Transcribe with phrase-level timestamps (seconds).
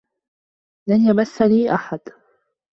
[0.87, 1.99] لن يمسّني أحد.